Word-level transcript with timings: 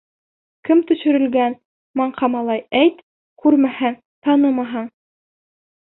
—Кем 0.69 0.79
төшөрөлгән, 0.91 1.57
маңҡа 2.03 2.31
малай, 2.37 2.65
әйт, 2.83 3.07
күрмәһәң, 3.45 4.03
танымаһаң... 4.29 4.93